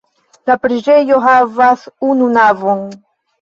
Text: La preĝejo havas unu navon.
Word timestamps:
La 0.51 0.53
preĝejo 0.61 1.19
havas 1.25 1.85
unu 2.09 2.31
navon. 2.39 2.83